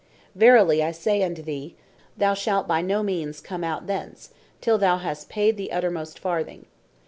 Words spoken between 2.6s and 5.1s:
by no means come out thence, till thou